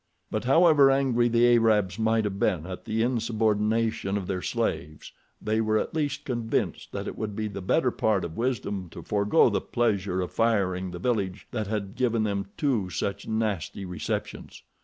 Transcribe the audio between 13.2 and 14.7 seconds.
nasty receptions.